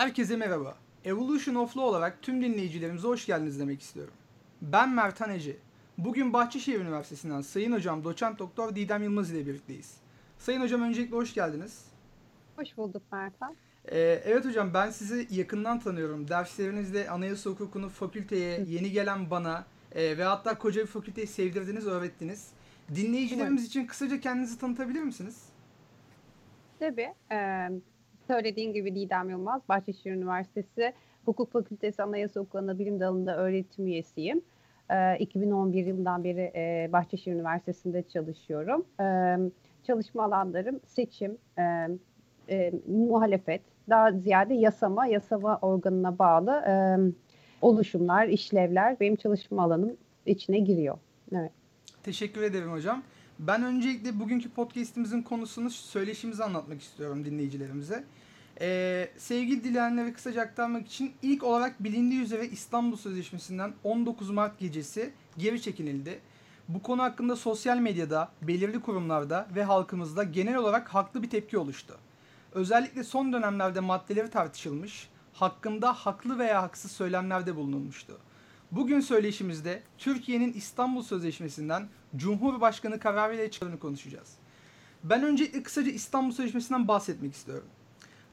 [0.00, 0.76] Herkese merhaba.
[1.04, 4.14] Evolution of Law olarak tüm dinleyicilerimize hoş geldiniz demek istiyorum.
[4.62, 5.56] Ben Mertan Ece.
[5.98, 9.96] Bugün Bahçeşehir Üniversitesi'nden Sayın Hocam Doçent Doktor Didem Yılmaz ile birlikteyiz.
[10.38, 11.84] Sayın Hocam öncelikle hoş geldiniz.
[12.56, 13.56] Hoş bulduk Mertan.
[13.84, 16.28] Ee, evet hocam ben sizi yakından tanıyorum.
[16.28, 22.48] Derslerinizde anayasa hukukunu fakülteye yeni gelen bana e, ve hatta koca bir fakülteyi sevdirdiniz, öğrettiniz.
[22.94, 25.42] Dinleyicilerimiz için kısaca kendinizi tanıtabilir misiniz?
[26.78, 27.14] Tabii.
[27.32, 27.68] E,
[28.30, 30.92] söylediğin gibi Didem Yılmaz, Bahçeşehir Üniversitesi
[31.24, 34.42] Hukuk Fakültesi Anayasa Hukuku Anabilim Dalı'nda öğretim üyesiyim.
[34.90, 38.84] E, 2011 yılından beri e, Bahçeşehir Üniversitesi'nde çalışıyorum.
[39.00, 39.36] E,
[39.86, 41.88] çalışma alanlarım seçim, e,
[42.48, 46.74] e, muhalefet, daha ziyade yasama, yasama organına bağlı e,
[47.62, 50.98] oluşumlar, işlevler benim çalışma alanım içine giriyor.
[51.32, 51.52] Evet.
[52.02, 53.02] Teşekkür ederim hocam.
[53.46, 58.04] Ben öncelikle bugünkü podcast'imizin konusunu söyleşimizi anlatmak istiyorum dinleyicilerimize.
[58.60, 65.12] Ee, sevgili dileyenleri kısaca aktarmak için ilk olarak bilindiği üzere İstanbul Sözleşmesi'nden 19 Mart gecesi
[65.38, 66.20] geri çekilildi.
[66.68, 71.98] Bu konu hakkında sosyal medyada, belirli kurumlarda ve halkımızda genel olarak haklı bir tepki oluştu.
[72.52, 78.18] Özellikle son dönemlerde maddeleri tartışılmış, hakkında haklı veya haksız söylemlerde bulunulmuştu.
[78.72, 84.28] Bugün söyleşimizde Türkiye'nin İstanbul Sözleşmesi'nden Cumhurbaşkanı kararıyla çıkarını konuşacağız.
[85.04, 87.68] Ben öncelikle kısaca İstanbul Sözleşmesi'nden bahsetmek istiyorum.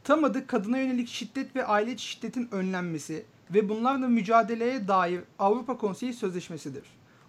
[0.03, 6.14] Tam adı kadına yönelik şiddet ve aile şiddetin önlenmesi ve bunlarla mücadeleye dair Avrupa Konseyi
[6.14, 6.83] Sözleşmesi'dir.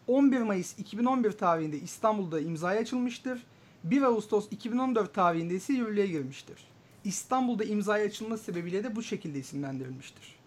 [0.07, 3.47] 11 Mayıs 2011 tarihinde İstanbul'da imzaya açılmıştır.
[3.85, 6.57] 1 Ağustos 2014 tarihinde ise yürürlüğe girmiştir.
[7.05, 10.38] İstanbul'da imzaya açılması sebebiyle de bu şekilde isimlendirilmiştir.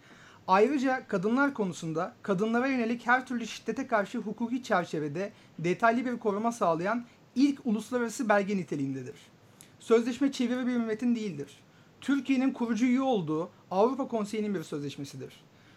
[0.48, 7.06] Ayrıca kadınlar konusunda kadınlara yönelik her türlü şiddete karşı hukuki çerçevede detaylı bir koruma sağlayan
[7.36, 9.16] ilk uluslararası belge niteliğindedir.
[9.80, 11.60] Sözleşme çeviri bir metin değildir.
[12.02, 15.34] Türkiye'nin kurucu üye olduğu Avrupa Konseyi'nin bir sözleşmesidir.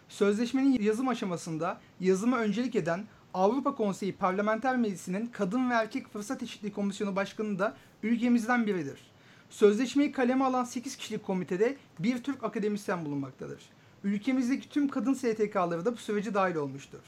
[0.09, 6.73] Sözleşmenin yazım aşamasında yazımı öncelik eden Avrupa Konseyi Parlamenter Meclisi'nin Kadın ve Erkek Fırsat Eşitliği
[6.73, 8.99] Komisyonu Başkanı da ülkemizden biridir.
[9.49, 13.59] Sözleşmeyi kaleme alan 8 kişilik komitede bir Türk akademisyen bulunmaktadır.
[14.05, 16.99] Ülkemizdeki tüm kadın STK'ları da bu sürece dahil olmuştur.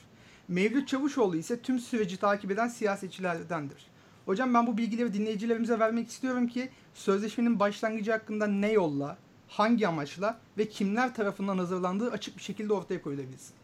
[0.48, 3.88] Mevlüt Çavuşoğlu ise tüm süreci takip eden siyasetçilerdendir.
[4.26, 10.38] Hocam ben bu bilgileri dinleyicilerimize vermek istiyorum ki sözleşmenin başlangıcı hakkında ne yolla, hangi amaçla
[10.58, 13.56] ve kimler tarafından hazırlandığı açık bir şekilde ortaya koyulabilsin.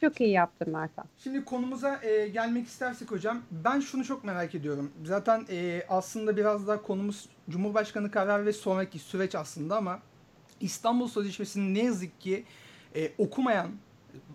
[0.00, 1.04] Çok iyi yaptın Mertan.
[1.18, 4.90] Şimdi konumuza e, gelmek istersek hocam ben şunu çok merak ediyorum.
[5.04, 10.00] Zaten e, aslında biraz daha konumuz Cumhurbaşkanı kararı ve sonraki süreç aslında ama
[10.60, 12.44] İstanbul Sözleşmesi'ni ne yazık ki
[12.94, 13.68] e, okumayan,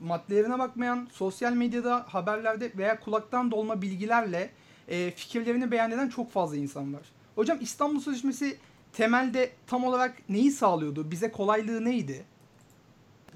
[0.01, 4.49] maddelerine bakmayan, sosyal medyada, haberlerde veya kulaktan dolma bilgilerle
[4.87, 7.01] e, fikirlerini beyan eden çok fazla insan var.
[7.35, 8.57] Hocam İstanbul Sözleşmesi
[8.93, 11.11] temelde tam olarak neyi sağlıyordu?
[11.11, 12.25] Bize kolaylığı neydi?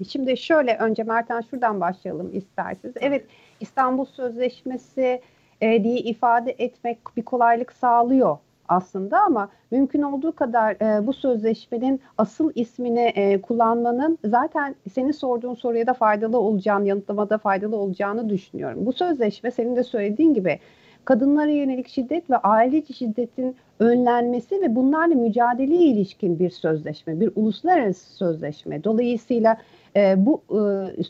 [0.08, 2.94] Şimdi şöyle önce Mertan şuradan başlayalım isterseniz.
[3.00, 3.26] Evet
[3.60, 5.22] İstanbul Sözleşmesi
[5.60, 8.38] e, diye ifade etmek bir kolaylık sağlıyor
[8.70, 15.54] aslında ama mümkün olduğu kadar e, bu sözleşmenin asıl ismini e, kullanmanın zaten senin sorduğun
[15.54, 18.86] soruya da faydalı olacağını, yanıtlamada faydalı olacağını düşünüyorum.
[18.86, 20.58] Bu sözleşme senin de söylediğin gibi
[21.04, 28.16] kadınlara yönelik şiddet ve aile şiddetin önlenmesi ve bunlarla mücadeleye ilişkin bir sözleşme, bir uluslararası
[28.16, 28.84] sözleşme.
[28.84, 29.56] Dolayısıyla
[29.96, 30.60] e, bu e,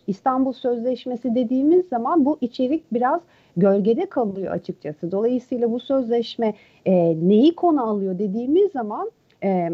[0.07, 3.21] İstanbul Sözleşmesi dediğimiz zaman bu içerik biraz
[3.57, 5.13] gölgede kalıyor açıkçası.
[5.13, 6.55] Dolayısıyla bu sözleşme
[6.87, 6.93] e,
[7.29, 9.11] neyi konu alıyor dediğimiz zaman
[9.45, 9.71] e,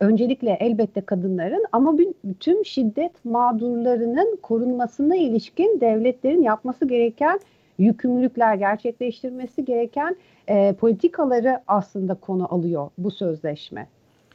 [0.00, 1.96] öncelikle elbette kadınların ama
[2.40, 7.40] tüm şiddet mağdurlarının korunmasına ilişkin devletlerin yapması gereken
[7.80, 10.16] yükümlülükler gerçekleştirmesi gereken
[10.48, 13.88] e, politikaları aslında konu alıyor bu sözleşme.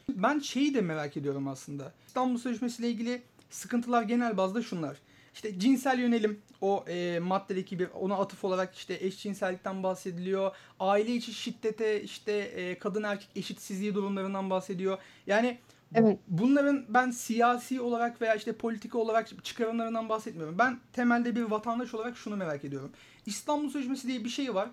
[0.09, 1.91] Ben şeyi de merak ediyorum aslında.
[2.07, 4.97] İstanbul Sözleşmesi ile ilgili sıkıntılar genel bazda şunlar.
[5.33, 10.51] İşte cinsel yönelim o e, maddedeki bir ona atıf olarak işte eşcinsellikten bahsediliyor.
[10.79, 14.97] Aile içi şiddete işte e, kadın erkek eşitsizliği durumlarından bahsediyor.
[15.27, 15.57] Yani
[15.93, 16.19] Evet.
[16.27, 20.55] Bunların ben siyasi olarak veya işte politika olarak çıkarımlarından bahsetmiyorum.
[20.59, 22.91] Ben temelde bir vatandaş olarak şunu merak ediyorum.
[23.25, 24.69] İstanbul Sözleşmesi diye bir şey var.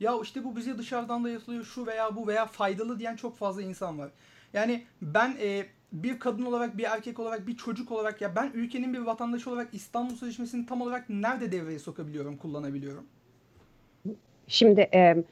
[0.00, 3.62] Ya işte bu bize dışarıdan da yapılıyor şu veya bu veya faydalı diyen çok fazla
[3.62, 4.10] insan var.
[4.52, 8.94] Yani ben e, bir kadın olarak, bir erkek olarak, bir çocuk olarak ya ben ülkenin
[8.94, 13.04] bir vatandaşı olarak İstanbul Sözleşmesi'ni tam olarak nerede devreye sokabiliyorum, kullanabiliyorum?
[14.46, 15.24] Şimdi e,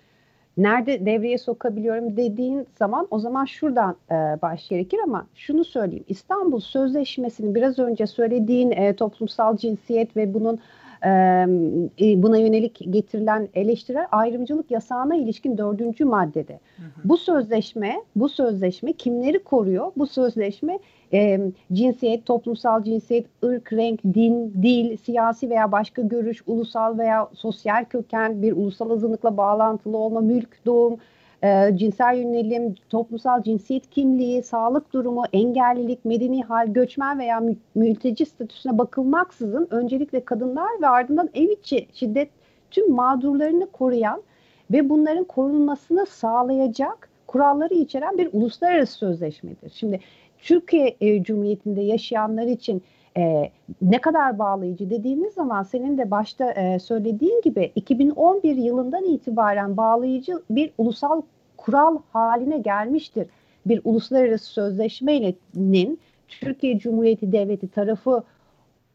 [0.57, 6.05] nerede devreye sokabiliyorum dediğin zaman o zaman şuradan e, baş gerekir ama şunu söyleyeyim.
[6.09, 10.61] İstanbul Sözleşmesi'nin biraz önce söylediğin e, toplumsal cinsiyet ve bunun
[11.05, 16.61] e, buna yönelik getirilen eleştiriler ayrımcılık yasağına ilişkin dördüncü maddede.
[16.77, 17.09] Hı hı.
[17.09, 19.93] Bu sözleşme, bu sözleşme kimleri koruyor?
[19.97, 20.79] Bu sözleşme
[21.13, 21.41] e,
[21.73, 28.43] cinsiyet, toplumsal cinsiyet, ırk, renk, din, dil, siyasi veya başka görüş, ulusal veya sosyal köken,
[28.43, 30.97] bir ulusal azınlıkla bağlantılı olma, mülk, doğum,
[31.45, 38.27] e, cinsel yönelim, toplumsal cinsiyet kimliği, sağlık durumu, engellilik, medeni hal, göçmen veya mü mülteci
[38.27, 42.31] statüsüne bakılmaksızın öncelikle kadınlar ve ardından ev içi şiddet
[42.71, 44.23] tüm mağdurlarını koruyan
[44.71, 49.73] ve bunların korunmasını sağlayacak kuralları içeren bir uluslararası sözleşmedir.
[49.75, 50.01] Şimdi
[50.39, 52.83] Türkiye e, Cumhuriyeti'nde yaşayanlar için
[53.17, 53.51] e,
[53.83, 60.43] ne kadar bağlayıcı dediğimiz zaman senin de başta e, söylediğin gibi 2011 yılından itibaren bağlayıcı
[60.51, 61.23] bir ulusal
[61.57, 63.27] kural haline gelmiştir.
[63.67, 68.23] Bir uluslararası sözleşmenin Türkiye Cumhuriyeti Devleti tarafı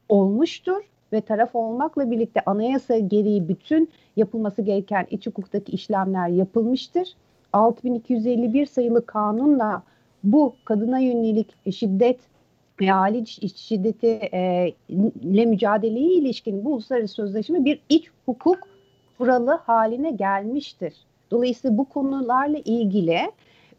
[0.10, 0.82] olmuştur
[1.14, 7.16] ve taraf olmakla birlikte anayasa gereği bütün yapılması gereken iç hukuktaki işlemler yapılmıştır.
[7.54, 9.84] 6251 sayılı kanunla
[10.24, 12.20] bu kadına yönelik şiddet
[12.82, 13.26] ve aile
[13.56, 14.72] şiddeti e,
[15.22, 18.60] ile mücadeleye ilişkin bu uluslararası sözleşme bir iç hukuk
[19.18, 20.94] kuralı haline gelmiştir.
[21.32, 23.20] Dolayısıyla bu konularla ilgili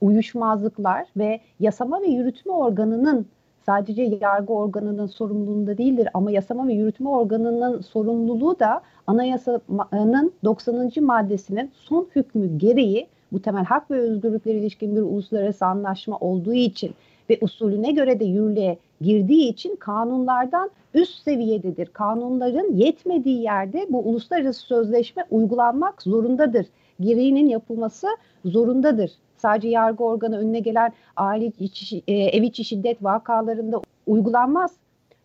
[0.00, 3.26] uyuşmazlıklar ve yasama ve yürütme organının
[3.66, 10.92] sadece yargı organının sorumluluğunda değildir ama yasama ve yürütme organının sorumluluğu da anayasanın 90.
[11.00, 16.94] maddesinin son hükmü gereği bu temel hak ve özgürlükler ilişkin bir uluslararası anlaşma olduğu için
[17.30, 21.86] ve usulüne göre de yürürlüğe girdiği için kanunlardan üst seviyededir.
[21.86, 26.66] Kanunların yetmediği yerde bu uluslararası sözleşme uygulanmak zorundadır.
[27.00, 28.06] Gereğinin yapılması
[28.44, 29.10] zorundadır.
[29.36, 34.76] Sadece yargı organı önüne gelen aile içi, e, ev içi şiddet vakalarında uygulanmaz.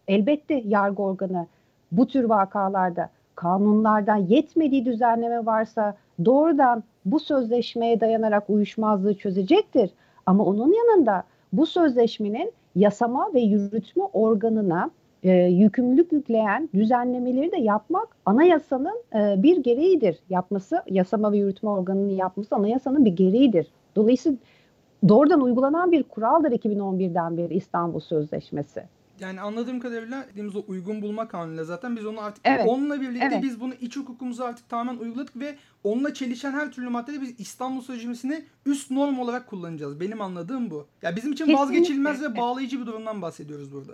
[0.07, 1.47] Elbette yargı organı
[1.91, 5.95] bu tür vakalarda kanunlardan yetmediği düzenleme varsa
[6.25, 9.91] doğrudan bu sözleşmeye dayanarak uyuşmazlığı çözecektir.
[10.25, 11.23] Ama onun yanında
[11.53, 14.91] bu sözleşmenin yasama ve yürütme organına
[15.23, 20.19] e, yükümlülük yükleyen düzenlemeleri de yapmak anayasanın e, bir gereğidir.
[20.29, 23.67] Yapması, yasama ve yürütme organının yapması anayasanın bir gereğidir.
[23.95, 24.37] Dolayısıyla
[25.07, 28.83] doğrudan uygulanan bir kuraldır 2011'den beri İstanbul Sözleşmesi.
[29.21, 32.65] Yani anladığım kadarıyla dediğimiz o uygun bulma kanunuyla zaten biz onu artık evet.
[32.67, 33.43] onunla birlikte evet.
[33.43, 37.81] biz bunu iç hukukumuza artık tamamen uyguladık ve onunla çelişen her türlü maddede biz İstanbul
[37.81, 39.99] Sözleşmesi'ni üst norm olarak kullanacağız.
[39.99, 40.87] Benim anladığım bu.
[41.01, 41.63] Ya bizim için Kesinlikle.
[41.63, 43.93] vazgeçilmez ve bağlayıcı bir durumdan bahsediyoruz burada.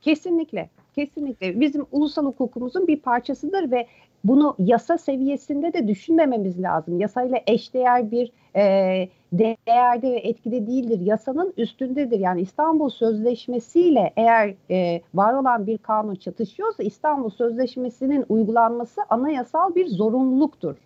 [0.00, 0.70] Kesinlikle.
[0.94, 1.60] Kesinlikle.
[1.60, 3.86] Bizim ulusal hukukumuzun bir parçasıdır ve
[4.24, 7.00] bunu yasa seviyesinde de düşünmememiz lazım.
[7.00, 9.08] Yasayla eşdeğer bir e,
[9.38, 11.00] değerde ve etkide değildir.
[11.00, 12.18] Yasanın üstündedir.
[12.18, 19.74] Yani İstanbul Sözleşmesi ile eğer e, var olan bir kanun çatışıyorsa İstanbul Sözleşmesi'nin uygulanması anayasal
[19.74, 20.76] bir zorunluluktur.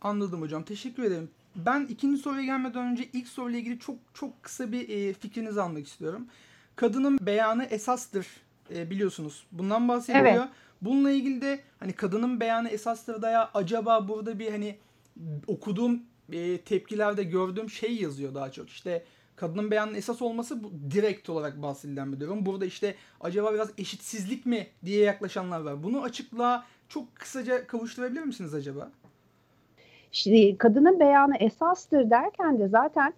[0.00, 0.62] Anladım hocam.
[0.62, 1.30] Teşekkür ederim.
[1.56, 5.86] Ben ikinci soruya gelmeden önce ilk soruyla ilgili çok çok kısa bir e, fikrinizi almak
[5.86, 6.26] istiyorum.
[6.76, 8.26] Kadının beyanı esastır
[8.74, 9.46] e, biliyorsunuz.
[9.52, 10.24] Bundan bahsediyor.
[10.24, 10.48] Evet.
[10.82, 14.76] Bununla ilgili de hani kadının beyanı esastır da ya acaba burada bir hani
[15.46, 16.02] okuduğum
[16.32, 18.68] e, tepkilerde gördüğüm şey yazıyor daha çok.
[18.68, 19.04] İşte
[19.36, 22.46] kadının beyanının esas olması bu direkt olarak bahsedilen bir durum.
[22.46, 25.82] Burada işte acaba biraz eşitsizlik mi diye yaklaşanlar var.
[25.82, 28.90] Bunu açıklığa çok kısaca kavuşturabilir misiniz acaba?
[30.12, 33.14] Şimdi kadının beyanı esastır derken de zaten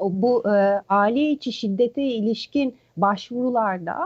[0.00, 3.98] bu e, aile içi şiddete ilişkin başvurularda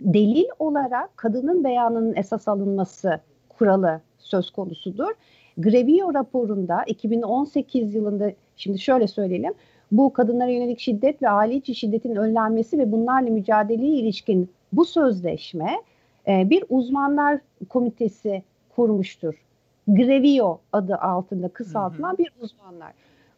[0.00, 5.10] delil olarak kadının beyanının esas alınması kuralı söz konusudur.
[5.58, 9.54] Grevio raporunda 2018 yılında şimdi şöyle söyleyelim.
[9.92, 15.70] Bu kadınlara yönelik şiddet ve aile içi şiddetin önlenmesi ve bunlarla mücadeleye ilişkin bu sözleşme
[16.28, 18.42] e, bir uzmanlar komitesi
[18.76, 19.34] kurmuştur.
[19.88, 22.92] Grevio adı altında kısaltılan bir uzmanlar.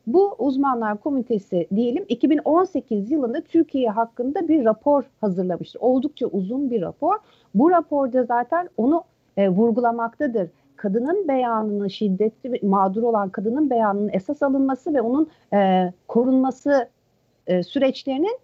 [0.07, 5.81] Bu uzmanlar komitesi diyelim 2018 yılında Türkiye hakkında bir rapor hazırlamıştır.
[5.81, 7.15] Oldukça uzun bir rapor.
[7.55, 9.05] Bu raporda zaten onu
[9.37, 10.49] e, vurgulamaktadır
[10.79, 16.89] kadının beyanını şiddetli mağdur olan kadının beyanının esas alınması ve onun e, korunması
[17.47, 18.39] e, süreçlerinin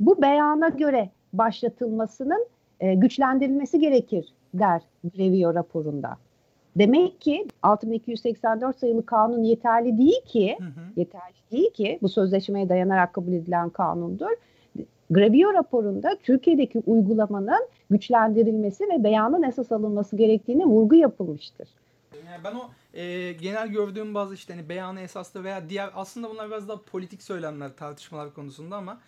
[0.00, 2.46] bu beyana göre başlatılmasının
[2.80, 6.16] e, güçlendirilmesi gerekir der Grevio raporunda.
[6.76, 10.80] Demek ki 6284 sayılı kanun yeterli değil ki, hı hı.
[10.96, 14.30] yeterli değil ki bu sözleşmeye dayanarak kabul edilen kanundur.
[15.10, 21.68] Grevio raporunda Türkiye'deki uygulamanın güçlendirilmesi ve beyanın esas alınması gerektiğine vurgu yapılmıştır.
[22.26, 26.48] Yani ben o e, genel gördüğüm bazı işte hani beyanı esaslı veya diğer aslında bunlar
[26.50, 29.00] biraz daha politik söylemler tartışmalar konusunda ama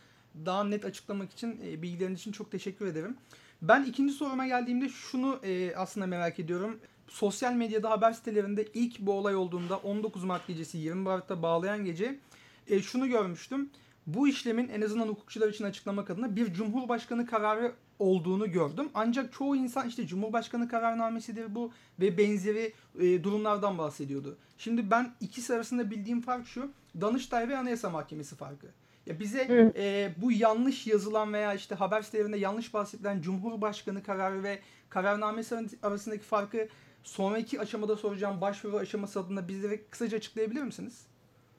[0.47, 3.17] daha net açıklamak için e, bilgilerin için çok teşekkür ederim.
[3.63, 6.81] Ben ikinci soruma geldiğimde şunu e, aslında merak ediyorum.
[7.09, 12.19] Sosyal medyada haber sitelerinde ilk bu olay olduğunda 19 Mart gecesi 20 Mart'ta bağlayan gece
[12.67, 13.71] e, şunu görmüştüm.
[14.07, 18.89] Bu işlemin en azından hukukçular için açıklamak adına bir cumhurbaşkanı kararı olduğunu gördüm.
[18.95, 24.39] Ancak çoğu insan işte Cumhurbaşkanı kararnamesidir bu ve benzeri e, durumlardan bahsediyordu.
[24.59, 26.71] Şimdi ben ikisi arasında bildiğim fark şu.
[27.01, 28.67] Danıştay ve Anayasa Mahkemesi farkı.
[29.07, 34.59] Ya bize e, bu yanlış yazılan veya işte haber sitelerinde yanlış bahsedilen Cumhurbaşkanı kararı ve
[34.89, 36.69] kararnamesi arasındaki farkı
[37.03, 41.07] sonraki aşamada soracağım başvuru aşaması adına bizlere kısaca açıklayabilir misiniz?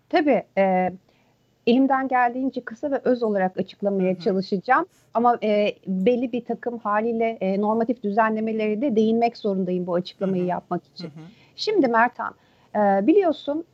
[0.10, 0.44] Tabii.
[0.58, 0.94] E,
[1.68, 4.86] elimden geldiğince kısa ve öz olarak açıklamaya çalışacağım.
[5.14, 10.88] Ama e, belli bir takım haliyle e, normatif düzenlemeleri de değinmek zorundayım bu açıklamayı yapmak
[10.88, 11.10] için.
[11.56, 12.34] Şimdi Mertan,
[12.76, 13.66] e, biliyorsun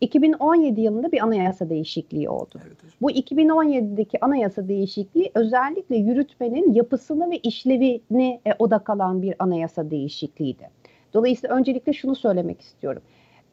[0.00, 2.60] 2017 yılında bir anayasa değişikliği oldu.
[2.66, 2.96] Evet hocam.
[3.00, 10.70] Bu 2017'deki anayasa değişikliği özellikle yürütmenin yapısını ve işlevine e, odak alan bir anayasa değişikliğiydi.
[11.14, 13.02] Dolayısıyla öncelikle şunu söylemek istiyorum.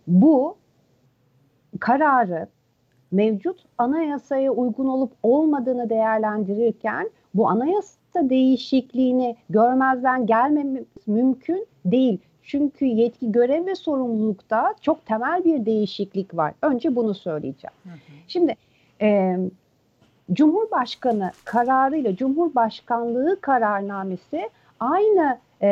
[0.08, 0.58] Bu
[1.80, 2.48] kararı
[3.14, 12.20] mevcut anayasaya uygun olup olmadığını değerlendirirken bu anayasa değişikliğini görmezden gelmemiz mümkün değil.
[12.44, 16.54] Çünkü yetki, görev ve sorumlulukta çok temel bir değişiklik var.
[16.62, 17.74] Önce bunu söyleyeceğim.
[17.84, 17.98] Hı hı.
[18.28, 18.56] Şimdi
[19.02, 19.38] e,
[20.34, 25.70] Cumhurbaşkanı kararıyla Cumhurbaşkanlığı kararnamesi aynı e,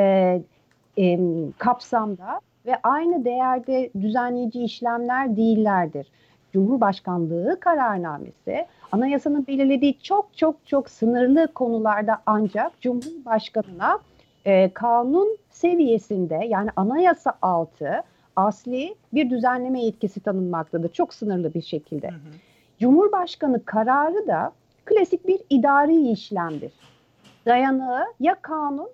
[0.97, 1.19] e,
[1.57, 6.07] kapsamda ve aynı değerde düzenleyici işlemler değillerdir.
[6.53, 13.99] Cumhurbaşkanlığı kararnamesi anayasanın belirlediği çok çok çok sınırlı konularda ancak Cumhurbaşkanına
[14.45, 18.03] e, kanun seviyesinde yani anayasa altı
[18.35, 20.89] asli bir düzenleme yetkisi tanınmaktadır.
[20.89, 22.07] Çok sınırlı bir şekilde.
[22.07, 22.33] Hı hı.
[22.79, 24.51] Cumhurbaşkanı kararı da
[24.85, 26.71] klasik bir idari işlemdir.
[27.45, 28.89] Dayanığı ya kanun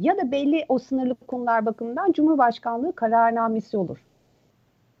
[0.00, 3.98] ya da belli o sınırlı konular bakımından Cumhurbaşkanlığı kararnamesi olur.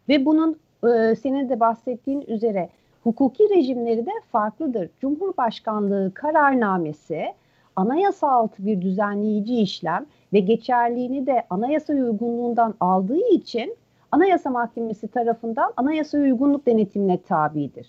[0.08, 2.68] Ve bunun e, senin de bahsettiğin üzere
[3.04, 4.90] hukuki rejimleri de farklıdır.
[5.00, 7.34] Cumhurbaşkanlığı kararnamesi
[7.76, 13.76] anayasa altı bir düzenleyici işlem ve geçerliğini de anayasa uygunluğundan aldığı için
[14.12, 17.86] Anayasa Mahkemesi tarafından anayasa uygunluk denetimine tabidir.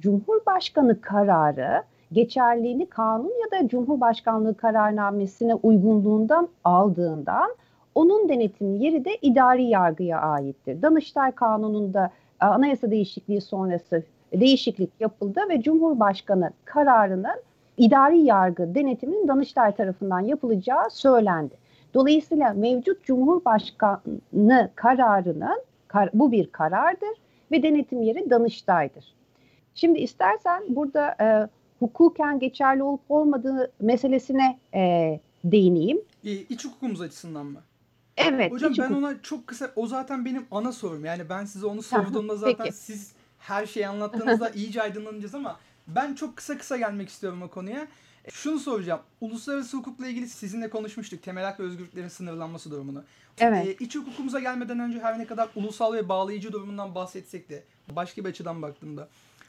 [0.00, 7.50] Cumhurbaşkanı kararı geçerliğini kanun ya da Cumhurbaşkanlığı kararnamesine uygunluğundan aldığından
[7.94, 10.82] onun denetim yeri de idari yargıya aittir.
[10.82, 14.02] Danıştay Kanunu'nda anayasa değişikliği sonrası
[14.32, 17.42] değişiklik yapıldı ve Cumhurbaşkanı kararının
[17.76, 21.54] idari yargı denetiminin Danıştay tarafından yapılacağı söylendi.
[21.94, 27.18] Dolayısıyla mevcut Cumhurbaşkanı kararının kar, bu bir karardır
[27.52, 29.14] ve denetim yeri Danıştay'dır.
[29.74, 36.00] Şimdi istersen burada e, hukuken geçerli olup olmadığı meselesine e, değineyim.
[36.22, 37.60] İç hukukumuz açısından mı?
[38.16, 38.52] Evet.
[38.52, 41.04] Hocam ben hukuk- ona çok kısa o zaten benim ana sorum.
[41.04, 42.76] Yani ben size onu sorduğumda zaten peki.
[42.76, 47.86] siz her şeyi anlattığınızda iyice aydınlanacağız ama ben çok kısa kısa gelmek istiyorum o konuya.
[48.24, 49.00] E, Şunu soracağım.
[49.20, 51.22] Uluslararası hukukla ilgili sizinle konuşmuştuk.
[51.22, 53.04] Temel hak ve özgürlüklerin sınırlanması durumunu.
[53.38, 53.66] Evet.
[53.66, 58.24] E, iç hukukumuza gelmeden önce her ne kadar ulusal ve bağlayıcı durumundan bahsetsek de başka
[58.24, 59.08] bir açıdan baktığımda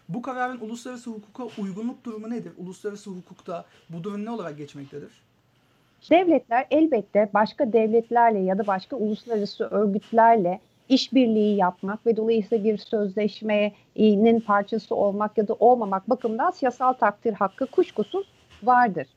[0.09, 2.51] bu kararın uluslararası hukuka uygunluk durumu nedir?
[2.57, 5.11] Uluslararası hukukta bu durum ne olarak geçmektedir?
[6.11, 10.59] Devletler elbette başka devletlerle ya da başka uluslararası örgütlerle
[10.89, 17.65] işbirliği yapmak ve dolayısıyla bir sözleşmenin parçası olmak ya da olmamak bakımından siyasal takdir hakkı
[17.65, 18.27] kuşkusuz
[18.63, 19.07] vardır.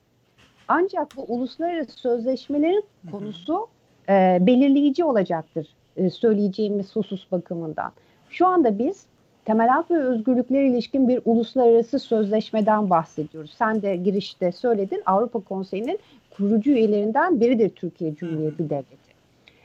[0.69, 3.69] Ancak bu uluslararası sözleşmelerin konusu
[4.09, 5.67] e, belirleyici olacaktır
[5.97, 7.93] e, söyleyeceğimiz husus bakımından.
[8.31, 9.07] Şu anda biz
[9.45, 13.55] temel hak ve özgürlüklere ilişkin bir uluslararası sözleşmeden bahsediyoruz.
[13.59, 15.99] Sen de girişte söyledin Avrupa Konseyi'nin
[16.41, 19.11] kurucu üyelerinden biridir Türkiye Cumhuriyeti Devleti.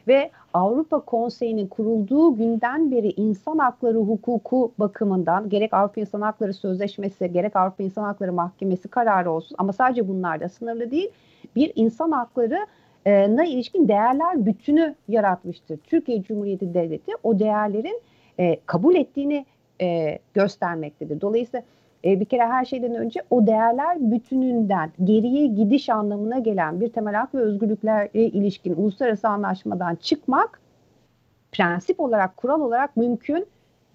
[0.08, 7.32] Ve Avrupa Konseyi'nin kurulduğu günden beri insan hakları hukuku bakımından gerek Avrupa İnsan Hakları Sözleşmesi
[7.32, 11.10] gerek Avrupa İnsan Hakları Mahkemesi kararı olsun ama sadece bunlarda sınırlı değil
[11.56, 15.78] bir insan haklarına ilişkin değerler bütünü yaratmıştır.
[15.78, 18.02] Türkiye Cumhuriyeti Devleti o değerlerin
[18.40, 19.46] e, kabul ettiğini
[19.82, 21.22] e, göstermektedir.
[21.22, 21.64] Dolayısıyla
[22.06, 27.16] e, bir kere her şeyden önce o değerler bütününden geriye gidiş anlamına gelen bir temel
[27.16, 30.62] hak ve özgürlüklere ilişkin uluslararası anlaşmadan çıkmak
[31.52, 33.46] prensip olarak, kural olarak mümkün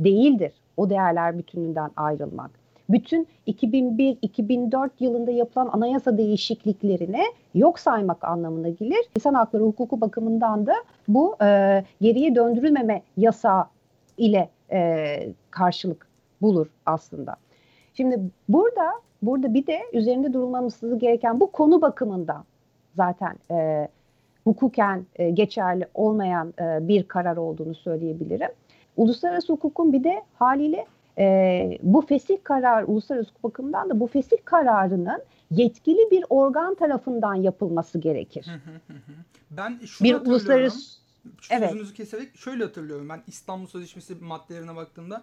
[0.01, 0.53] değildir.
[0.77, 2.51] O değerler bütününden ayrılmak.
[2.89, 7.23] Bütün 2001-2004 yılında yapılan anayasa değişikliklerini
[7.55, 9.09] yok saymak anlamına gelir.
[9.17, 10.75] İnsan hakları hukuku bakımından da
[11.09, 13.65] bu e, geriye döndürülmeme yasağı
[14.17, 16.09] ile e, karşılık
[16.43, 17.37] bulur aslında.
[18.01, 18.93] Şimdi burada
[19.23, 22.45] burada bir de üzerinde durulmamız gereken bu konu bakımından
[22.97, 23.89] zaten e,
[24.45, 28.51] hukuken e, geçerli olmayan e, bir karar olduğunu söyleyebilirim.
[28.97, 30.87] Uluslararası hukukun bir de haliyle
[31.19, 37.35] e, bu fesih karar, uluslararası hukuk bakımından da bu fesih kararının yetkili bir organ tarafından
[37.35, 38.47] yapılması gerekir.
[39.51, 41.01] Ben şunu bir uluslararası
[41.51, 41.71] Evet.
[41.71, 45.23] Sözünüzü keserek şöyle hatırlıyorum ben İstanbul Sözleşmesi maddelerine baktığımda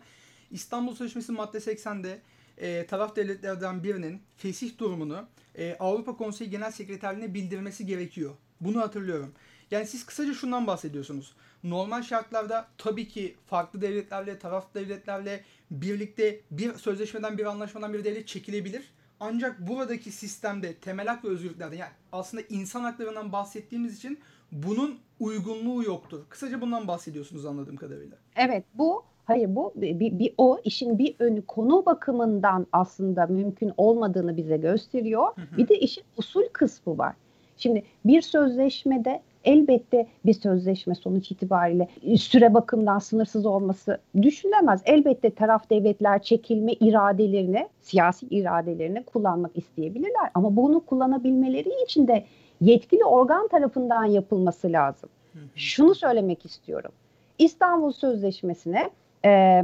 [0.52, 2.20] İstanbul Sözleşmesi madde 80'de
[2.58, 8.34] e, taraf devletlerden birinin fesih durumunu e, Avrupa Konseyi Genel Sekreterliğine bildirmesi gerekiyor.
[8.62, 9.34] Bunu hatırlıyorum.
[9.72, 11.36] Yani siz kısaca şundan bahsediyorsunuz.
[11.64, 18.28] Normal şartlarda tabii ki farklı devletlerle, taraf devletlerle birlikte bir sözleşmeden, bir anlaşmadan bir devlet
[18.28, 18.94] çekilebilir.
[19.20, 24.20] Ancak buradaki sistemde temel hak ve özgürlüklerde yani aslında insan haklarından bahsettiğimiz için
[24.52, 26.24] bunun uygunluğu yoktur.
[26.30, 28.18] Kısaca bundan bahsediyorsunuz anladığım kadarıyla.
[28.36, 34.38] Evet bu hayır bu bir, bir, o işin bir önü konu bakımından aslında mümkün olmadığını
[34.38, 35.28] bize gösteriyor.
[35.36, 35.58] Hı hı.
[35.58, 37.14] Bir de işin usul kısmı var.
[37.58, 44.82] Şimdi bir sözleşmede elbette bir sözleşme sonuç itibariyle süre bakımından sınırsız olması düşünülemez.
[44.86, 50.32] Elbette taraf devletler çekilme iradelerini, siyasi iradelerini kullanmak isteyebilirler.
[50.34, 52.26] Ama bunu kullanabilmeleri için de
[52.62, 55.10] yetkili organ tarafından yapılması lazım.
[55.56, 56.92] Şunu söylemek istiyorum.
[57.40, 58.90] İstanbul Sözleşmesi'ne
[59.28, 59.64] e,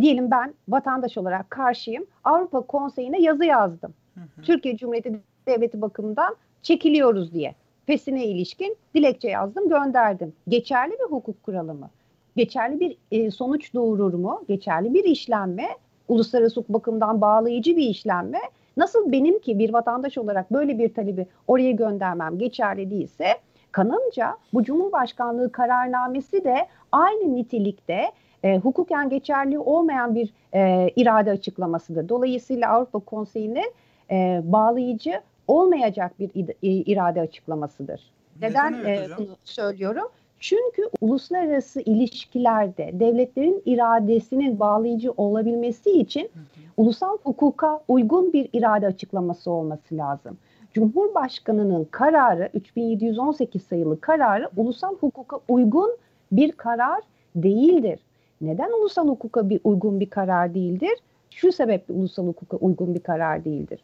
[0.00, 2.06] diyelim ben vatandaş olarak karşıyım.
[2.24, 3.94] Avrupa Konseyi'ne yazı yazdım.
[4.42, 7.54] Türkiye Cumhuriyeti Devleti bakımından çekiliyoruz diye.
[7.86, 10.32] Fesine ilişkin dilekçe yazdım, gönderdim.
[10.48, 11.90] Geçerli bir hukuk kuralı mı?
[12.36, 14.42] Geçerli bir e, sonuç doğurur mu?
[14.48, 15.66] Geçerli bir işlem mi?
[16.08, 18.38] Uluslararası hukuk bakımından bağlayıcı bir işlem mi?
[18.76, 23.26] Nasıl benim ki bir vatandaş olarak böyle bir talebi oraya göndermem geçerli değilse
[23.72, 28.12] kanımca bu Cumhurbaşkanlığı kararnamesi de aynı nitelikte
[28.44, 32.08] e, hukuken geçerli olmayan bir e, irade açıklamasıdır.
[32.08, 33.72] Dolayısıyla Avrupa Konseyi'nin
[34.10, 36.30] e, bağlayıcı olmayacak bir
[36.62, 38.00] irade açıklamasıdır.
[38.42, 40.08] Neden, Neden evet e, bunu söylüyorum?
[40.40, 46.30] Çünkü uluslararası ilişkilerde devletlerin iradesinin bağlayıcı olabilmesi için
[46.76, 50.38] ulusal hukuka uygun bir irade açıklaması olması lazım.
[50.72, 55.96] Cumhurbaşkanının kararı 3718 sayılı kararı ulusal hukuka uygun
[56.32, 57.00] bir karar
[57.36, 58.00] değildir.
[58.40, 60.98] Neden ulusal hukuka bir uygun bir karar değildir?
[61.30, 63.80] Şu sebeple ulusal hukuka uygun bir karar değildir.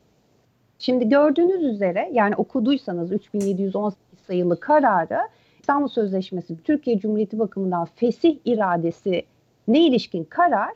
[0.78, 5.18] Şimdi gördüğünüz üzere yani okuduysanız 3718 sayılı kararı
[5.60, 9.24] İstanbul Sözleşmesi Türkiye Cumhuriyeti bakımından fesih iradesi
[9.68, 10.74] ne ilişkin karar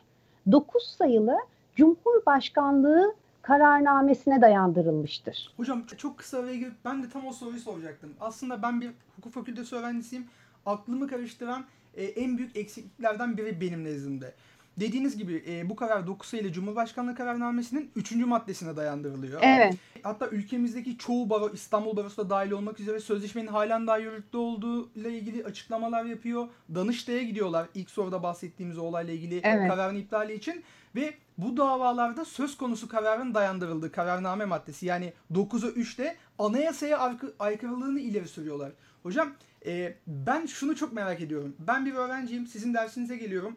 [0.53, 1.37] 9 sayılı
[1.77, 5.55] Cumhurbaşkanlığı kararnamesine dayandırılmıştır.
[5.57, 8.11] Hocam çok kısa girip ben de tam o soruyu soracaktım.
[8.21, 10.27] Aslında ben bir hukuk fakültesi öğrencisiyim.
[10.67, 14.35] Aklımı karıştıran e, en büyük eksikliklerden biri benim nezdimde.
[14.81, 18.13] Dediğiniz gibi e, bu karar 9 sayılı Cumhurbaşkanlığı kararnamesinin 3.
[18.13, 19.41] maddesine dayandırılıyor.
[19.45, 19.75] Evet.
[20.03, 24.91] Hatta ülkemizdeki çoğu baro, İstanbul Barosu da dahil olmak üzere sözleşmenin halen daha yürürlükte olduğu
[24.95, 26.49] ile ilgili açıklamalar yapıyor.
[26.75, 29.69] Danıştay'a gidiyorlar ilk soruda bahsettiğimiz olayla ilgili Evet.
[29.71, 30.63] kararın iptali için.
[30.95, 38.01] Ve bu davalarda söz konusu kararın dayandırıldığı kararname maddesi yani 9'a 3'te anayasaya aykı- aykırılığını
[38.01, 38.73] ileri sürüyorlar.
[39.03, 39.33] Hocam
[39.67, 41.57] e, ben şunu çok merak ediyorum.
[41.59, 42.47] Ben bir öğrenciyim.
[42.47, 43.57] Sizin dersinize geliyorum.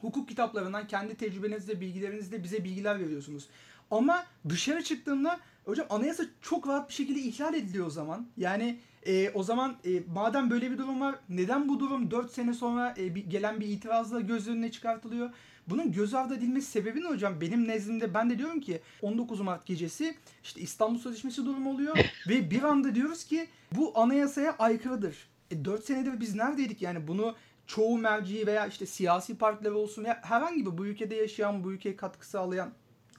[0.00, 3.48] Hukuk kitaplarından kendi tecrübenizle, bilgilerinizle bize bilgiler veriyorsunuz.
[3.90, 8.26] Ama dışarı çıktığımda hocam anayasa çok rahat bir şekilde ihlal ediliyor o zaman.
[8.36, 12.54] Yani e, o zaman e, madem böyle bir durum var neden bu durum 4 sene
[12.54, 15.30] sonra e, bir, gelen bir itirazla göz önüne çıkartılıyor?
[15.66, 17.40] Bunun göz ardı edilmesi sebebi ne hocam?
[17.40, 22.50] Benim nezdimde ben de diyorum ki 19 Mart gecesi işte İstanbul Sözleşmesi durumu oluyor ve
[22.50, 25.28] bir anda diyoruz ki bu anayasaya aykırıdır.
[25.50, 27.34] E 4 senedir biz neredeydik yani bunu
[27.66, 31.96] çoğu merci veya işte siyasi partiler olsun ya herhangi bir bu ülkede yaşayan, bu ülkeye
[31.96, 32.68] katkı sağlayan,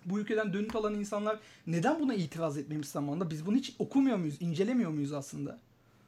[0.06, 3.30] bu ülkeden dönüt alan insanlar neden buna itiraz etmemiş zamanında?
[3.30, 5.58] Biz bunu hiç okumuyor muyuz, incelemiyor muyuz aslında?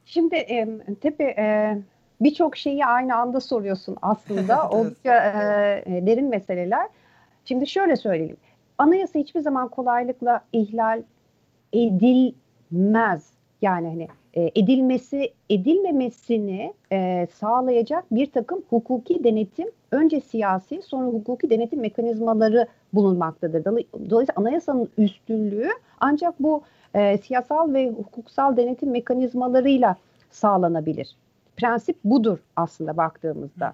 [0.06, 1.78] Şimdi e, tabii e,
[2.22, 4.60] birçok şeyi aynı anda soruyorsun aslında.
[4.62, 4.74] Evet.
[4.74, 5.16] Oldukça
[5.86, 6.88] e, derin meseleler.
[7.46, 8.38] Şimdi şöyle söyleyeyim.
[8.78, 11.04] Anayasa hiçbir zaman kolaylıkla ihlal
[11.74, 13.30] edilmez.
[13.62, 21.50] Yani hani e, edilmesi, edilmemesini e, sağlayacak bir takım hukuki denetim, önce siyasi sonra hukuki
[21.50, 23.66] denetim mekanizmaları bulunmaktadır.
[23.66, 26.62] Dolayı- Dolayısıyla anayasanın üstünlüğü ancak bu
[26.96, 29.96] e, siyasal ve hukuksal denetim mekanizmalarıyla
[30.32, 31.16] sağlanabilir.
[31.58, 33.74] Prensip budur aslında baktığımızda.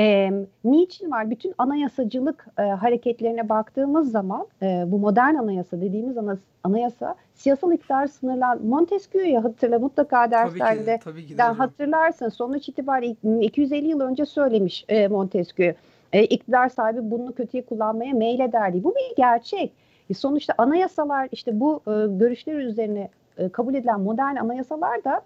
[0.00, 0.30] E,
[0.64, 1.30] niçin var?
[1.30, 8.06] Bütün anayasacılık e, hareketlerine baktığımız zaman e, bu modern anayasa dediğimiz ana- anayasa siyasal iktidar
[8.06, 11.58] sınırlan Montesquieu'yu hatırla mutlaka Tabii ki de, derslerde tabii ki de den hocam.
[11.58, 12.28] hatırlarsın.
[12.28, 15.74] Sonuç itibariyle 250 yıl önce söylemiş e, Montesquieu.
[16.12, 18.84] E, iktidar sahibi bunu kötüye kullanmaya meyleder diye.
[18.84, 19.72] Bu bir gerçek.
[20.10, 23.08] E, sonuçta anayasalar işte bu e, görüşler üzerine
[23.38, 25.20] e, kabul edilen modern anayasalar da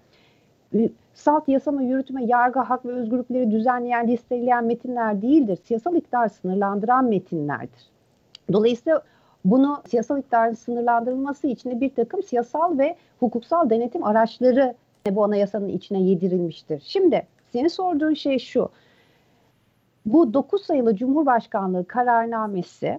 [1.15, 5.59] salt yasama, yürütme, yargı, hak ve özgürlükleri düzenleyen, listeleyen metinler değildir.
[5.65, 7.91] Siyasal iktidar sınırlandıran metinlerdir.
[8.53, 9.03] Dolayısıyla
[9.45, 14.75] bunu siyasal iktidarın sınırlandırılması için de bir takım siyasal ve hukuksal denetim araçları
[15.11, 16.83] bu anayasanın içine yedirilmiştir.
[16.87, 18.69] Şimdi senin sorduğun şey şu.
[20.07, 22.99] Bu 9 sayılı Cumhurbaşkanlığı kararnamesi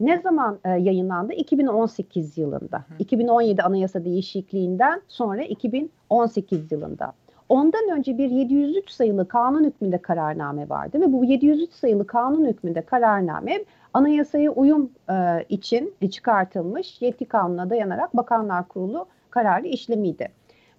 [0.00, 1.32] ne zaman e, yayınlandı?
[1.32, 2.84] 2018 yılında.
[2.98, 7.12] 2017 anayasa değişikliğinden sonra 2018 yılında.
[7.48, 12.82] Ondan önce bir 703 sayılı kanun hükmünde kararname vardı ve bu 703 sayılı kanun hükmünde
[12.82, 20.28] kararname anayasaya uyum e, için çıkartılmış yetki kanuna dayanarak Bakanlar Kurulu kararı işlemiydi.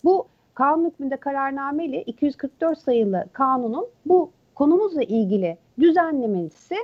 [0.04, 6.76] Bu kanun hükmünde kararname ile 244 sayılı kanunun bu konumuzla ilgili düzenlemesi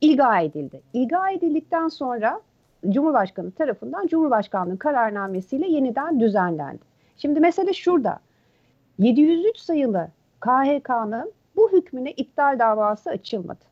[0.00, 0.80] ilga edildi.
[0.92, 2.40] İlga edildikten sonra
[2.88, 6.82] Cumhurbaşkanı tarafından Cumhurbaşkanlığı kararnamesiyle yeniden düzenlendi.
[7.16, 8.18] Şimdi mesele şurada.
[8.98, 10.08] 703 sayılı
[10.40, 13.64] KHK'nın bu hükmüne iptal davası açılmadı.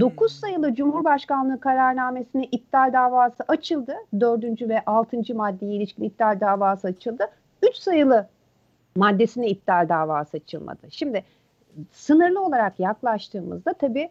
[0.00, 3.94] 9 sayılı Cumhurbaşkanlığı kararnamesine iptal davası açıldı.
[4.20, 4.44] 4.
[4.62, 5.34] ve 6.
[5.34, 7.30] maddeye ilişkin iptal davası açıldı.
[7.62, 8.28] 3 sayılı
[8.96, 10.80] maddesine iptal davası açılmadı.
[10.90, 11.24] Şimdi
[11.92, 14.08] sınırlı olarak yaklaştığımızda tabii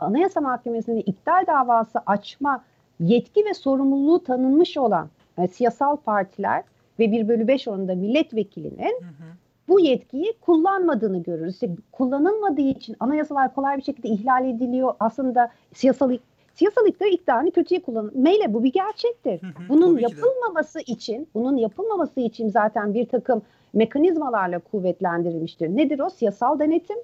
[0.00, 2.64] Anayasa Mahkemesi'nde iptal davası açma
[3.00, 6.62] yetki ve sorumluluğu tanınmış olan yani siyasal partiler
[6.98, 9.28] ve 1 bölü 5 oranında milletvekilinin hı hı.
[9.68, 11.54] bu yetkiyi kullanmadığını görürüz.
[11.54, 14.94] İşte kullanılmadığı için anayasalar kolay bir şekilde ihlal ediliyor.
[15.00, 16.10] Aslında siyasal
[16.54, 18.12] siyasal iktidar iktidarını kötüye kullanır.
[18.14, 19.40] Meyle bu bir gerçektir.
[19.68, 25.68] Bunun yapılmaması için, bunun yapılmaması için zaten bir takım mekanizmalarla kuvvetlendirilmiştir.
[25.68, 26.10] Nedir o?
[26.10, 26.96] Siyasal denetim.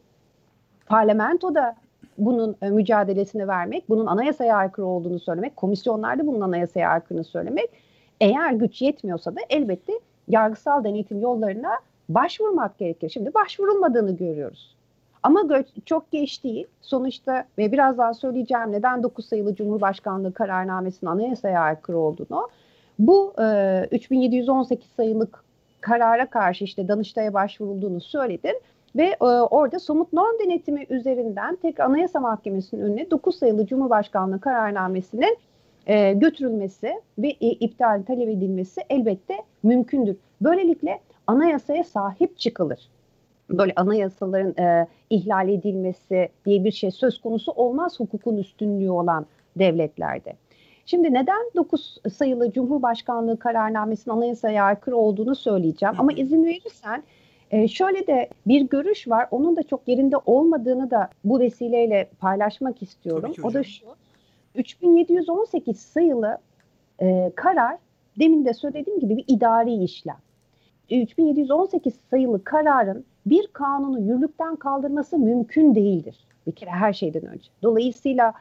[0.87, 1.77] Parlamentoda
[2.19, 7.71] bunun e, mücadelesini vermek, bunun anayasaya aykırı olduğunu söylemek, komisyonlarda bunun anayasaya aykırını söylemek.
[8.21, 9.93] Eğer güç yetmiyorsa da elbette
[10.29, 11.71] yargısal denetim yollarına
[12.09, 13.09] başvurmak gerekir.
[13.09, 14.78] Şimdi başvurulmadığını görüyoruz.
[15.29, 16.67] Ama çok geç değil.
[16.81, 22.49] Sonuçta ve biraz daha söyleyeceğim neden 9 sayılı Cumhurbaşkanlığı kararnamesinin anayasaya aykırı olduğunu.
[22.99, 25.45] Bu e, 3718 sayılık
[25.81, 28.61] karara karşı işte Danıştay'a başvurulduğunu söyledin
[28.97, 35.39] ve e, orada somut norm denetimi üzerinden tek Anayasa Mahkemesi'nin önüne 9 sayılı Cumhurbaşkanlığı kararnamesinin
[35.87, 40.17] e, götürülmesi ve e, iptal talep edilmesi elbette mümkündür.
[40.41, 42.89] Böylelikle anayasaya sahip çıkılır.
[43.51, 50.33] Böyle anayasaların e, ihlal edilmesi diye bir şey söz konusu olmaz hukukun üstünlüğü olan devletlerde.
[50.87, 55.95] Şimdi neden 9 sayılı Cumhurbaşkanlığı kararnamesinin anayasaya aykırı olduğunu söyleyeceğim.
[55.99, 57.03] Ama izin verirsen
[57.51, 59.29] e, şöyle de bir görüş var.
[59.31, 63.33] Onun da çok yerinde olmadığını da bu vesileyle paylaşmak istiyorum.
[63.43, 63.87] O da şu.
[64.55, 66.39] 3718 sayılı
[67.03, 67.77] e, karar
[68.19, 70.19] demin de söylediğim gibi bir idari işlem.
[70.91, 76.27] 3718 sayılı kararın bir kanunu yürürlükten kaldırması mümkün değildir.
[76.47, 77.49] Bir kere her şeyden önce.
[77.63, 78.33] Dolayısıyla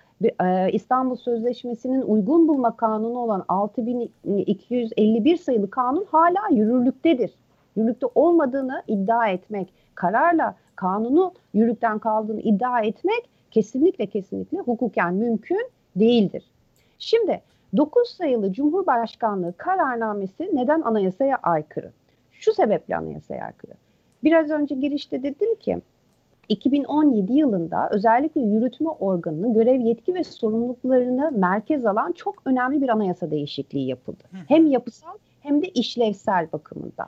[0.41, 7.32] e, İstanbul Sözleşmesi'nin uygun bulma kanunu olan 6251 sayılı kanun hala yürürlüktedir.
[7.76, 16.43] Yürürlükte olmadığını iddia etmek, kararla kanunu yürürlükten kaldığını iddia etmek kesinlikle kesinlikle hukuken mümkün değildir.
[17.00, 17.41] Şimdi
[17.78, 21.91] 9 sayılı Cumhurbaşkanlığı kararnamesi neden anayasaya aykırı?
[22.32, 23.73] Şu sebeple anayasaya aykırı.
[24.23, 25.82] Biraz önce girişte dedim ki
[26.49, 33.32] 2017 yılında özellikle yürütme organının görev yetki ve sorumluluklarını merkez alan çok önemli bir anayasa
[33.32, 34.23] değişikliği yapıldı.
[34.47, 37.08] Hem yapısal hem de işlevsel bakımında.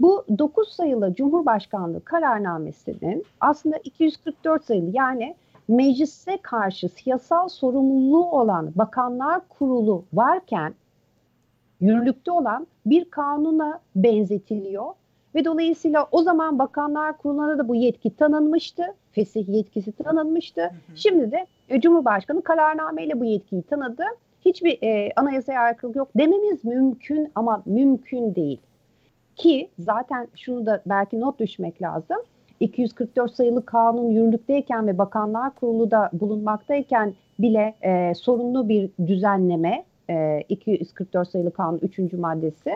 [0.00, 5.34] Bu 9 sayılı Cumhurbaşkanlığı kararnamesinin aslında 244 sayılı yani
[5.68, 10.74] meclise karşı siyasal sorumluluğu olan Bakanlar Kurulu varken
[11.80, 14.94] yürürlükte olan bir kanuna benzetiliyor
[15.34, 18.82] ve dolayısıyla o zaman Bakanlar Kurulu'na da bu yetki tanınmıştı.
[19.12, 20.62] Fesih yetkisi tanınmıştı.
[20.62, 20.96] Hı hı.
[20.96, 24.04] Şimdi de e, Cumhurbaşkanı kararnameyle bu yetkiyi tanıdı.
[24.44, 28.60] Hiçbir e, anayasaya aykırılık yok dememiz mümkün ama mümkün değil.
[29.36, 32.16] Ki zaten şunu da belki not düşmek lazım.
[32.60, 40.44] 244 sayılı kanun yürürlükteyken ve Bakanlar Kurulu da bulunmaktayken bile e, sorunlu bir düzenleme e,
[40.48, 42.12] 244 sayılı kanun 3.
[42.12, 42.74] maddesi.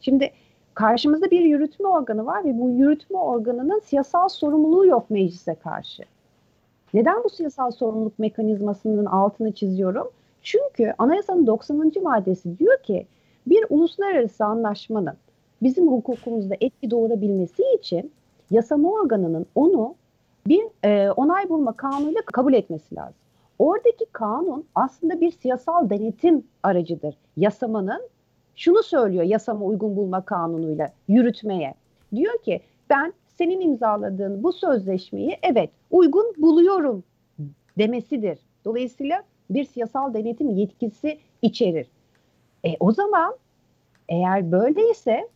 [0.00, 0.30] Şimdi
[0.74, 6.02] karşımızda bir yürütme organı var ve bu yürütme organının siyasal sorumluluğu yok meclise karşı.
[6.94, 10.10] Neden bu siyasal sorumluluk mekanizmasının altını çiziyorum?
[10.42, 11.92] Çünkü anayasanın 90.
[12.02, 13.06] maddesi diyor ki
[13.46, 15.14] bir uluslararası anlaşmanın
[15.62, 18.12] bizim hukukumuzda etki doğurabilmesi için
[18.50, 19.94] yasama organının onu
[20.46, 23.14] bir e, onay bulma kanunuyla kabul etmesi lazım.
[23.58, 27.14] Oradaki kanun aslında bir siyasal denetim aracıdır.
[27.36, 28.02] Yasamanın
[28.56, 31.74] şunu söylüyor yasama uygun bulma kanunuyla yürütmeye.
[32.14, 32.60] Diyor ki
[32.90, 37.04] ben senin imzaladığın bu sözleşmeyi evet uygun buluyorum
[37.78, 38.38] demesidir.
[38.64, 41.86] Dolayısıyla bir siyasal denetim yetkisi içerir.
[42.64, 43.36] E, o zaman
[44.08, 45.28] eğer böyleyse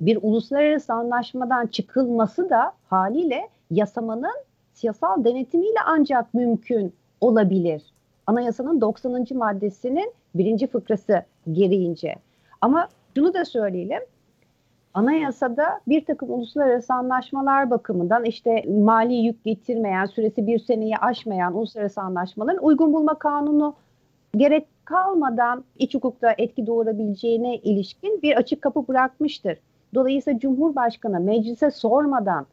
[0.00, 7.82] bir uluslararası anlaşmadan çıkılması da haliyle yasamanın siyasal denetimiyle ancak mümkün olabilir.
[8.26, 9.26] Anayasanın 90.
[9.34, 11.22] maddesinin birinci fıkrası
[11.52, 12.14] gereğince.
[12.62, 14.02] Ama şunu da söyleyelim.
[14.94, 22.00] Anayasada bir takım uluslararası anlaşmalar bakımından işte mali yük getirmeyen, süresi bir seneyi aşmayan uluslararası
[22.00, 23.74] anlaşmaların uygun bulma kanunu
[24.36, 29.58] gerek kalmadan iç hukukta etki doğurabileceğine ilişkin bir açık kapı bırakmıştır.
[29.94, 32.46] Dolayısıyla Cumhurbaşkanı meclise sormadan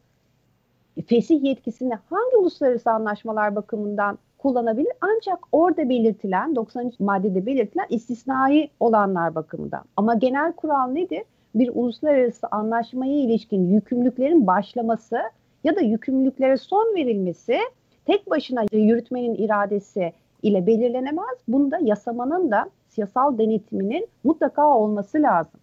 [1.06, 4.92] fesih yetkisini hangi uluslararası anlaşmalar bakımından kullanabilir?
[5.00, 6.92] Ancak orada belirtilen 90.
[6.98, 9.84] maddede belirtilen istisnai olanlar bakımından.
[9.96, 11.22] Ama genel kural nedir?
[11.54, 15.18] Bir uluslararası anlaşmaya ilişkin yükümlülüklerin başlaması
[15.64, 17.58] ya da yükümlülüklere son verilmesi
[18.06, 21.38] tek başına yürütmenin iradesi ile belirlenemez.
[21.48, 25.60] Bunda yasamanın da siyasal denetiminin mutlaka olması lazım.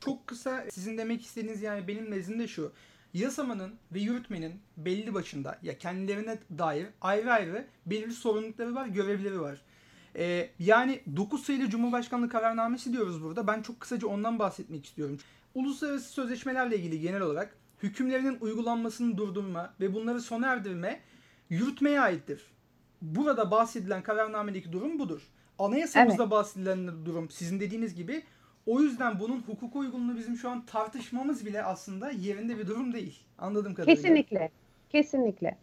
[0.00, 2.72] Çok kısa sizin demek istediğiniz yani benim nezdimde şu.
[3.14, 9.60] Yasamanın ve yürütmenin belli başında ya kendilerine dair ayrı ayrı belirli sorumlulukları var, görevleri var.
[10.16, 13.46] Ee, yani 9 sayılı Cumhurbaşkanlığı kararnamesi diyoruz burada.
[13.46, 15.18] Ben çok kısaca ondan bahsetmek istiyorum.
[15.54, 21.00] Uluslararası sözleşmelerle ilgili genel olarak hükümlerinin uygulanmasını durdurma ve bunları sona erdirme
[21.50, 22.46] yürütmeye aittir.
[23.02, 25.22] Burada bahsedilen kararnamedeki durum budur.
[25.58, 26.30] Anayasamızda evet.
[26.30, 28.22] bahsedilen durum sizin dediğiniz gibi
[28.66, 33.18] o yüzden bunun hukuka uygunluğu bizim şu an tartışmamız bile aslında yerinde bir durum değil.
[33.38, 33.94] Anladığım kadarıyla.
[33.94, 34.50] Kesinlikle.
[34.90, 35.56] Kesinlikle.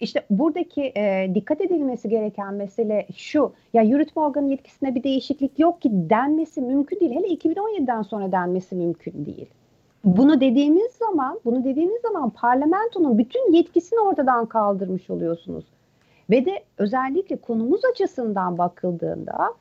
[0.00, 3.52] İşte buradaki e, dikkat edilmesi gereken mesele şu.
[3.72, 7.12] Ya yürütme organı yetkisine bir değişiklik yok ki denmesi mümkün değil.
[7.12, 9.46] Hele 2017'den sonra denmesi mümkün değil.
[10.04, 15.64] Bunu dediğimiz zaman, bunu dediğimiz zaman parlamentonun bütün yetkisini ortadan kaldırmış oluyorsunuz.
[16.30, 19.54] Ve de özellikle konumuz açısından bakıldığında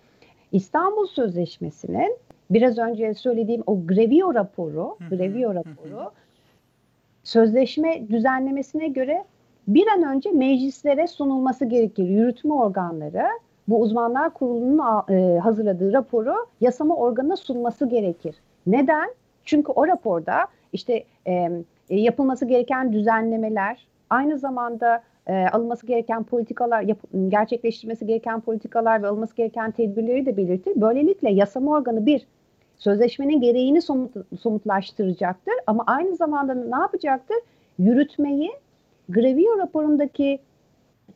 [0.51, 2.17] İstanbul Sözleşmesi'nin
[2.49, 6.11] biraz önce söylediğim o Grevio raporu, Grevio raporu
[7.23, 9.23] sözleşme düzenlemesine göre
[9.67, 12.03] bir an önce meclislere sunulması gerekir.
[12.03, 13.25] Yürütme organları
[13.67, 18.35] bu uzmanlar kurulunun e, hazırladığı raporu yasama organına sunması gerekir.
[18.67, 19.09] Neden?
[19.45, 21.49] Çünkü o raporda işte e,
[21.89, 29.35] yapılması gereken düzenlemeler, aynı zamanda e, alınması gereken politikalar, yap, gerçekleştirmesi gereken politikalar ve alınması
[29.35, 30.73] gereken tedbirleri de belirtir.
[30.75, 32.27] Böylelikle yasama organı bir
[32.77, 37.37] sözleşmenin gereğini somut, somutlaştıracaktır ama aynı zamanda ne yapacaktır?
[37.79, 38.51] Yürütmeyi
[39.09, 40.39] Grevio raporundaki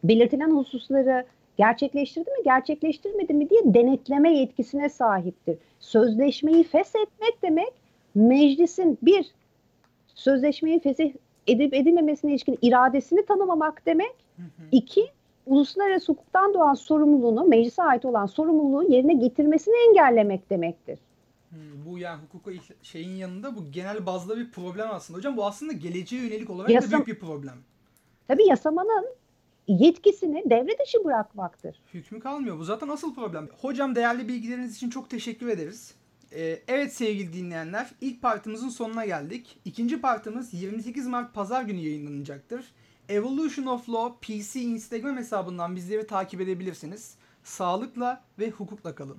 [0.03, 1.25] belirtilen hususları
[1.57, 5.57] gerçekleştirdi mi, gerçekleştirmedi mi diye denetleme yetkisine sahiptir.
[5.79, 7.73] Sözleşmeyi feshetmek demek
[8.15, 9.25] meclisin bir
[10.15, 11.13] sözleşmeyi fesih
[11.47, 14.15] edip edilmemesine ilişkin iradesini tanımamak demek.
[14.35, 14.67] Hı hı.
[14.71, 15.07] İki,
[15.45, 20.99] uluslararası hukuktan doğan sorumluluğunu, meclise ait olan sorumluluğu yerine getirmesini engellemek demektir.
[21.49, 22.51] Hmm, bu yani hukuka
[22.81, 25.17] şeyin yanında bu genel bazda bir problem aslında.
[25.17, 27.55] Hocam bu aslında geleceğe yönelik olarak Yasam, da büyük bir problem.
[28.27, 29.05] Tabii yasamanın
[29.67, 31.81] yetkisini devre dışı bırakmaktır.
[31.93, 32.59] Hükmü kalmıyor.
[32.59, 33.47] Bu zaten asıl problem.
[33.61, 35.95] Hocam değerli bilgileriniz için çok teşekkür ederiz.
[36.35, 39.59] Ee, evet sevgili dinleyenler ilk partımızın sonuna geldik.
[39.65, 42.65] İkinci partımız 28 Mart Pazar günü yayınlanacaktır.
[43.09, 47.15] Evolution of Law PC Instagram hesabından bizleri takip edebilirsiniz.
[47.43, 49.17] Sağlıkla ve hukukla kalın.